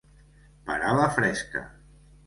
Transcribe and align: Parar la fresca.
Parar 0.71 0.95
la 1.01 1.07
fresca. 1.21 1.67